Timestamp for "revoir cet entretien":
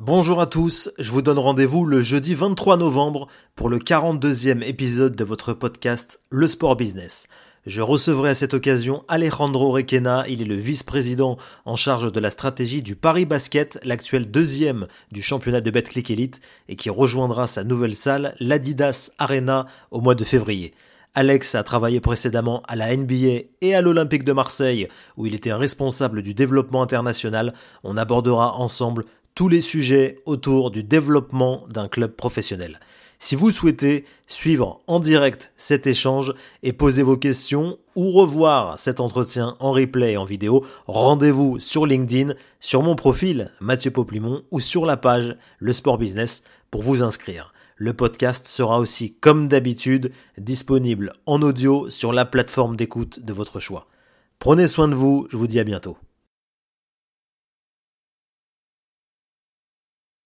38.10-39.54